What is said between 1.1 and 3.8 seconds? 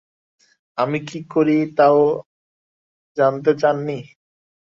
করি তাও জানতে চান